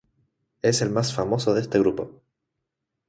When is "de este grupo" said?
1.53-2.23